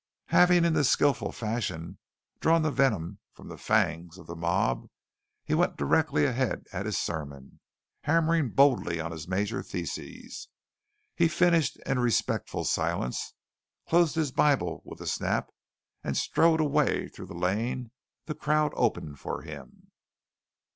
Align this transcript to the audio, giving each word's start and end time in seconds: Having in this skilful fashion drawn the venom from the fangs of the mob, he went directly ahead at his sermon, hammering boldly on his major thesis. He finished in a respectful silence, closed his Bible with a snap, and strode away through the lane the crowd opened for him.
Having 0.29 0.65
in 0.65 0.73
this 0.73 0.89
skilful 0.89 1.31
fashion 1.31 1.99
drawn 2.39 2.63
the 2.63 2.71
venom 2.71 3.19
from 3.33 3.49
the 3.49 3.57
fangs 3.59 4.17
of 4.17 4.25
the 4.25 4.35
mob, 4.35 4.89
he 5.45 5.53
went 5.53 5.77
directly 5.77 6.25
ahead 6.25 6.63
at 6.73 6.87
his 6.87 6.97
sermon, 6.97 7.59
hammering 8.05 8.49
boldly 8.49 8.99
on 8.99 9.11
his 9.11 9.27
major 9.27 9.61
thesis. 9.61 10.47
He 11.15 11.27
finished 11.27 11.77
in 11.85 11.99
a 11.99 12.01
respectful 12.01 12.63
silence, 12.63 13.35
closed 13.87 14.15
his 14.15 14.31
Bible 14.31 14.81
with 14.85 15.01
a 15.01 15.05
snap, 15.05 15.51
and 16.03 16.17
strode 16.17 16.59
away 16.61 17.07
through 17.07 17.27
the 17.27 17.35
lane 17.35 17.91
the 18.25 18.33
crowd 18.33 18.71
opened 18.75 19.19
for 19.19 19.43
him. 19.43 19.91